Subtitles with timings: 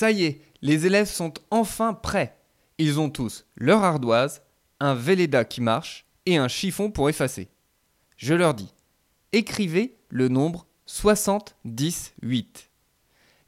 [0.00, 2.34] Ça y est, les élèves sont enfin prêts.
[2.78, 4.40] Ils ont tous leur ardoise,
[4.80, 7.50] un Velleda qui marche et un chiffon pour effacer.
[8.16, 8.72] Je leur dis
[9.32, 12.70] écrivez le nombre 78.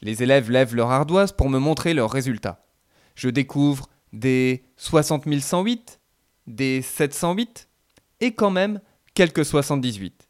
[0.02, 2.66] Les élèves lèvent leur ardoise pour me montrer leurs résultats.
[3.14, 6.00] Je découvre des 60 108,
[6.48, 7.66] des 708
[8.20, 8.82] et quand même
[9.14, 10.28] quelques 78.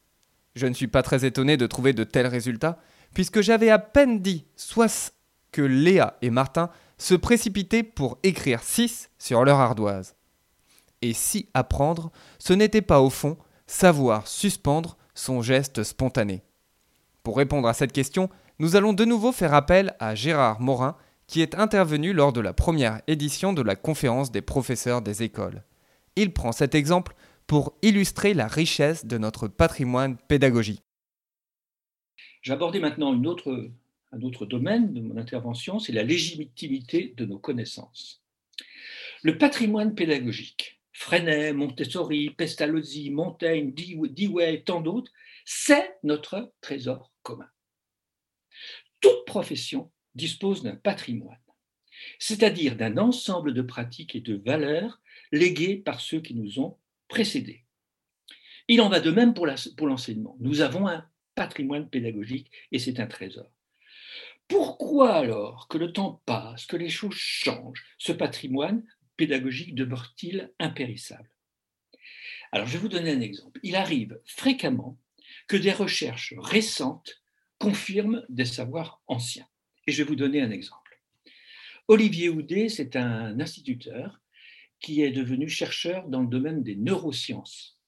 [0.55, 2.79] Je ne suis pas très étonné de trouver de tels résultats,
[3.13, 5.13] puisque j'avais à peine dit soit
[5.53, 10.17] que Léa et Martin se précipitaient pour écrire 6 sur leur ardoise.
[11.03, 16.43] Et si apprendre, ce n'était pas au fond savoir suspendre son geste spontané.
[17.23, 20.97] Pour répondre à cette question, nous allons de nouveau faire appel à Gérard Morin,
[21.27, 25.63] qui est intervenu lors de la première édition de la conférence des professeurs des écoles.
[26.17, 27.15] Il prend cet exemple
[27.47, 30.83] pour illustrer la richesse de notre patrimoine pédagogique.
[32.43, 33.71] J'abordais maintenant une autre,
[34.13, 38.23] un autre domaine de mon intervention, c'est la légitimité de nos connaissances.
[39.23, 45.11] Le patrimoine pédagogique, Freinet, Montessori, Pestalozzi, Montaigne, Dewey, tant d'autres,
[45.45, 47.49] c'est notre trésor commun.
[49.01, 51.41] Toute profession dispose d'un patrimoine,
[52.19, 55.01] c'est-à-dire d'un ensemble de pratiques et de valeurs
[55.33, 57.65] léguées par ceux qui nous ont précédés.
[58.69, 60.37] Il en va de même pour l'enseignement.
[60.39, 63.51] Nous avons un patrimoine pédagogique et c'est un trésor.
[64.49, 68.85] Pourquoi alors que le temps passe, que les choses changent, ce patrimoine
[69.17, 71.31] pédagogique demeure-t-il impérissable?
[72.53, 73.61] Alors je vais vous donner un exemple.
[73.63, 74.99] Il arrive fréquemment
[75.49, 77.23] que des recherches récentes
[77.59, 79.47] confirment des savoirs anciens.
[79.87, 81.01] Et je vais vous donner un exemple.
[81.89, 84.21] Olivier Houdet, c'est un instituteur
[84.81, 87.81] qui est devenu chercheur dans le domaine des neurosciences.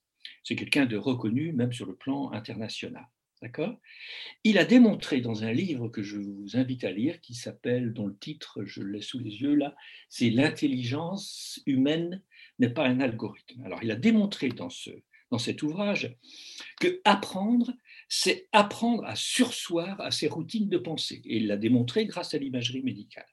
[0.42, 3.06] C'est quelqu'un de reconnu même sur le plan international.
[3.44, 3.78] D'accord?
[4.42, 8.06] Il a démontré dans un livre que je vous invite à lire, qui s'appelle, dont
[8.06, 9.76] le titre, je l'ai sous les yeux là,
[10.08, 12.22] c'est L'intelligence humaine
[12.58, 13.62] n'est pas un algorithme.
[13.66, 14.88] Alors, il a démontré dans, ce,
[15.30, 16.16] dans cet ouvrage
[16.80, 17.70] que apprendre,
[18.08, 21.20] c'est apprendre à sursoir à ses routines de pensée.
[21.26, 23.28] Et il l'a démontré grâce à l'imagerie médicale.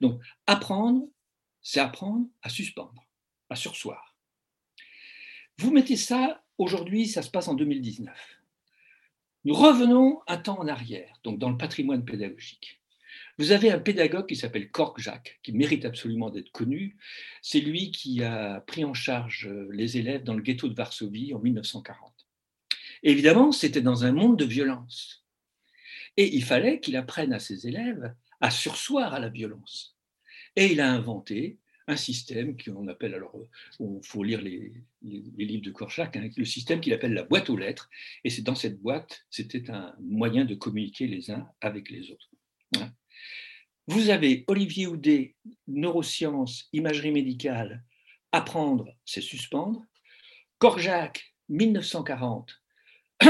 [0.00, 1.08] Donc, apprendre,
[1.60, 3.04] c'est apprendre à suspendre,
[3.50, 4.16] à sursoir.
[5.58, 8.43] Vous mettez ça, aujourd'hui, ça se passe en 2019.
[9.44, 12.80] Nous revenons un temps en arrière, donc dans le patrimoine pédagogique.
[13.36, 16.96] Vous avez un pédagogue qui s'appelle Cork Jacques, qui mérite absolument d'être connu.
[17.42, 21.40] C'est lui qui a pris en charge les élèves dans le ghetto de Varsovie en
[21.40, 22.26] 1940.
[23.02, 25.26] évidemment, c'était dans un monde de violence.
[26.16, 29.98] Et il fallait qu'il apprenne à ses élèves à sursoir à la violence.
[30.56, 33.36] Et il a inventé un système qu'on appelle, alors
[33.78, 34.72] il faut lire les,
[35.02, 37.90] livres de Korchak, hein, le système qu'il appelle la boîte aux lettres,
[38.24, 42.30] et c'est dans cette boîte, c'était un moyen de communiquer les uns avec les autres.
[42.76, 42.92] Hein.
[43.86, 45.34] Vous avez Olivier Houdet,
[45.68, 47.84] neurosciences, imagerie médicale,
[48.32, 49.84] apprendre, c'est suspendre.
[50.58, 52.62] Korjak, 1940,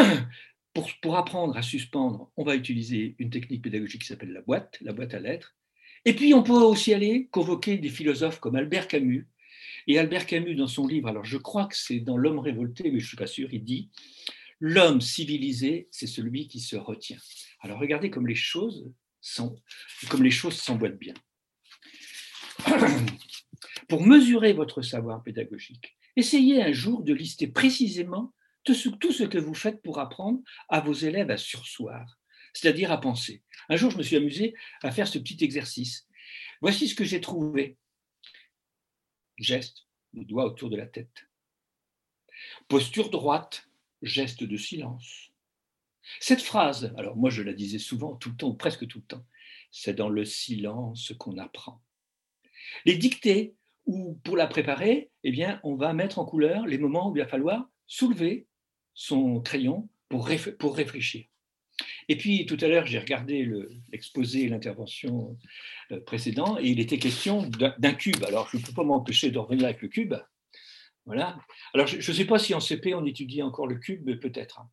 [0.73, 4.79] pour, pour apprendre à suspendre, on va utiliser une technique pédagogique qui s'appelle la boîte,
[4.81, 5.57] la boîte à lettres.
[6.05, 9.27] Et puis, on peut aussi aller convoquer des philosophes comme Albert Camus.
[9.87, 12.99] Et Albert Camus, dans son livre, alors je crois que c'est dans L'homme révolté, mais
[13.01, 13.91] je ne suis pas sûr, il dit
[14.61, 17.19] L'homme civilisé, c'est celui qui se retient.
[17.61, 19.57] Alors regardez comme les choses sont,
[20.09, 21.15] comme les choses s'emboîtent bien.
[23.89, 28.33] Pour mesurer votre savoir pédagogique, essayez un jour de lister précisément
[28.63, 32.19] tout ce que vous faites pour apprendre à vos élèves à sursoir
[32.55, 33.43] c'est-à-dire à penser.
[33.69, 36.07] Un jour, je me suis amusé à faire ce petit exercice.
[36.61, 37.77] Voici ce que j'ai trouvé.
[39.37, 41.29] Geste, le doigt autour de la tête.
[42.69, 43.69] Posture droite,
[44.03, 45.31] geste de silence.
[46.21, 49.27] Cette phrase, alors moi je la disais souvent, tout le temps, presque tout le temps,
[49.71, 51.83] c'est dans le silence qu'on apprend.
[52.85, 53.55] Les dictées,
[53.87, 57.21] ou pour la préparer, eh bien, on va mettre en couleur les moments où il
[57.21, 58.47] va falloir soulever
[58.95, 61.27] son crayon pour réfléchir.
[62.09, 63.49] Et puis tout à l'heure, j'ai regardé
[63.93, 65.37] l'exposé et l'intervention
[65.93, 68.23] euh, précédent et il était question d'un cube.
[68.25, 70.15] Alors je ne peux pas m'empêcher de revenir avec le cube.
[71.07, 71.39] Voilà.
[71.75, 74.61] Alors je ne sais pas si en CP on étudie encore le cube, peut-être.
[74.61, 74.71] Hein.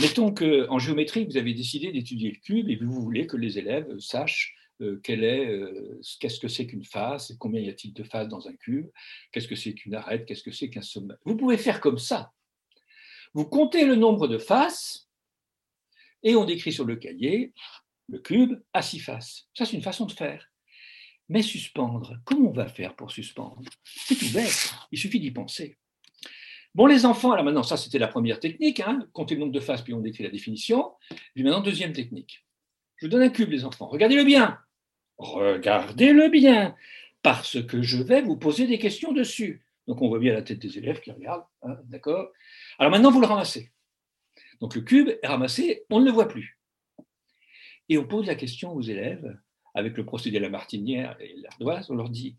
[0.00, 3.98] Mettons qu'en géométrie, vous avez décidé d'étudier le cube et vous voulez que les élèves
[3.98, 8.54] sachent euh, euh, qu'est-ce que c'est qu'une face, combien y a-t-il de faces dans un
[8.54, 8.88] cube,
[9.32, 11.14] qu'est-ce que c'est qu'une arête, qu'est-ce que c'est qu'un sommet.
[11.24, 12.32] Vous pouvez faire comme ça.
[13.34, 15.08] Vous comptez le nombre de faces
[16.24, 17.52] et on décrit sur le cahier
[18.08, 19.48] le cube à six faces.
[19.54, 20.50] Ça, c'est une façon de faire.
[21.28, 23.62] Mais suspendre, comment on va faire pour suspendre?
[23.84, 25.78] C'est tout bête, il suffit d'y penser.
[26.74, 29.60] Bon, les enfants, alors maintenant, ça c'était la première technique, hein, compter le nombre de
[29.60, 30.92] faces, puis on décrit la définition.
[31.34, 32.44] Puis maintenant, deuxième technique.
[32.96, 34.58] Je vous donne un cube, les enfants, regardez-le bien.
[35.16, 36.74] Regardez-le bien,
[37.22, 39.64] parce que je vais vous poser des questions dessus.
[39.86, 42.32] Donc on voit bien la tête des élèves qui regardent, hein, d'accord?
[42.78, 43.70] Alors maintenant, vous le ramassez.
[44.60, 46.58] Donc le cube est ramassé, on ne le voit plus.
[47.88, 49.38] Et on pose la question aux élèves,
[49.74, 52.36] avec le procédé de la martinière et l'ardoise, on leur dit,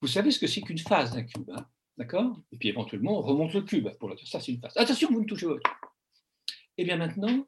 [0.00, 1.66] vous savez ce que c'est qu'une phase d'un cube, hein,
[1.96, 2.40] d'accord?
[2.50, 4.76] Et puis éventuellement, on remonte le cube pour leur dire, ça c'est une phase.
[4.76, 5.54] Attention, vous ne touchez pas.
[6.76, 7.46] Et eh bien maintenant,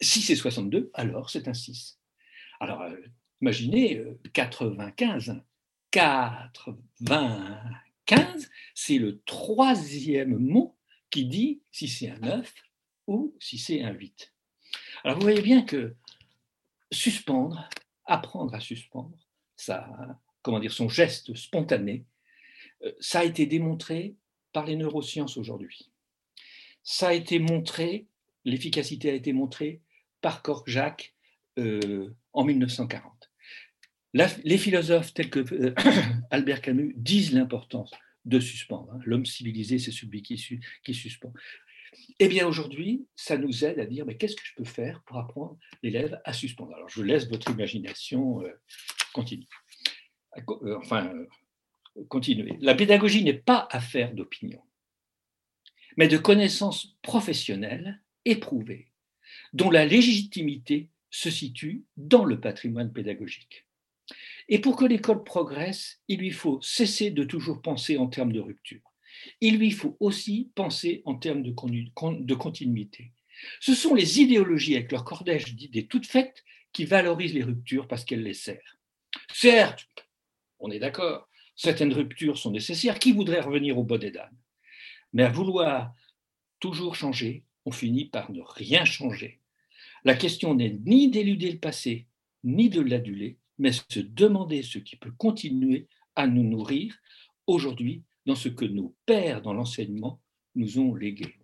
[0.00, 1.98] Si c'est 62, alors c'est un 6.
[2.60, 2.94] Alors, euh,
[3.40, 5.40] imaginez 95.
[5.90, 7.56] 95
[8.06, 10.76] 15, c'est le troisième mot
[11.10, 12.54] qui dit si c'est un 9
[13.08, 14.32] ou si c'est un 8.
[15.04, 15.94] Alors vous voyez bien que
[16.90, 17.68] suspendre,
[18.04, 19.18] apprendre à suspendre,
[19.56, 22.15] ça, comment dire, son geste spontané, euh,
[23.00, 24.14] ça a été démontré
[24.52, 25.90] par les neurosciences aujourd'hui.
[26.82, 28.06] Ça a été montré,
[28.44, 29.80] l'efficacité a été montrée
[30.20, 31.14] par Kork-Jacques
[31.58, 33.16] euh, en 1940
[34.44, 35.74] les philosophes tels que euh,
[36.30, 37.90] Albert Camus disent l'importance
[38.24, 38.92] de suspendre.
[38.94, 39.00] Hein.
[39.04, 40.36] L'homme civilisé, c'est celui qui,
[40.94, 41.32] suspend.
[42.18, 45.18] Eh bien, aujourd'hui, ça nous aide à dire, mais qu'est-ce que je peux faire pour
[45.18, 46.74] apprendre l'élève à suspendre?
[46.74, 48.50] Alors, je laisse votre imagination euh,
[49.12, 49.46] continuer.
[50.36, 51.12] Euh, enfin,
[52.08, 52.56] continuer.
[52.60, 54.62] La pédagogie n'est pas affaire d'opinion,
[55.96, 58.92] mais de connaissances professionnelles éprouvées,
[59.52, 63.66] dont la légitimité se situe dans le patrimoine pédagogique.
[64.48, 68.40] Et pour que l'école progresse, il lui faut cesser de toujours penser en termes de
[68.40, 68.92] rupture.
[69.40, 71.50] Il lui faut aussi penser en termes de,
[72.34, 73.12] continuité.
[73.60, 78.04] Ce sont les idéologies avec leur cordège d'idées toutes faites qui valorisent les ruptures parce
[78.04, 78.60] qu'elles les servent.
[79.32, 79.88] Certes,
[80.58, 82.98] on est d'accord, certaines ruptures sont nécessaires.
[82.98, 84.36] Qui voudrait revenir au des dames
[85.12, 85.94] Mais à vouloir
[86.60, 89.40] toujours changer, on finit par ne rien changer.
[90.04, 92.06] La question n'est ni d'éluder le passé,
[92.44, 96.96] ni de l'aduler, mais se demander ce qui peut continuer à nous nourrir
[97.46, 100.20] aujourd'hui dans ce que nos pères dans l'enseignement
[100.54, 101.34] nous ont légué.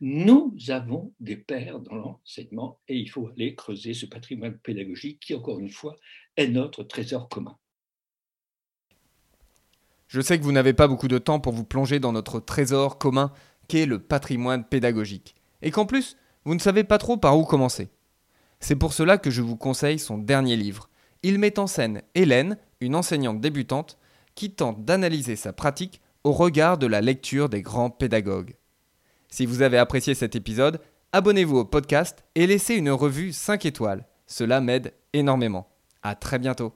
[0.00, 5.34] Nous avons des pères dans l'enseignement et il faut aller creuser ce patrimoine pédagogique qui,
[5.34, 5.96] encore une fois,
[6.36, 7.58] est notre trésor commun.
[10.08, 12.98] Je sais que vous n'avez pas beaucoup de temps pour vous plonger dans notre trésor
[12.98, 13.32] commun
[13.68, 17.88] qu'est le patrimoine pédagogique, et qu'en plus, vous ne savez pas trop par où commencer.
[18.60, 20.88] C'est pour cela que je vous conseille son dernier livre,
[21.22, 23.98] il met en scène Hélène, une enseignante débutante,
[24.34, 28.54] qui tente d'analyser sa pratique au regard de la lecture des grands pédagogues.
[29.28, 30.80] Si vous avez apprécié cet épisode,
[31.12, 34.06] abonnez-vous au podcast et laissez une revue 5 étoiles.
[34.26, 35.68] Cela m'aide énormément.
[36.02, 36.72] À très bientôt.